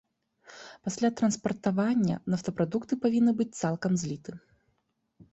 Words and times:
Пасля 0.85 1.09
транспартавання 1.17 2.15
нафтапрадукты 2.33 2.93
павінны 3.03 3.31
быць 3.41 3.55
цалкам 3.61 3.91
зліты. 4.05 4.31